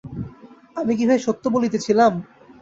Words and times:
আমি 0.75 0.93
কি 0.97 1.03
ভাই 1.05 1.19
সত্য 1.19 1.43
বলিতেছিলাম? 1.47 2.13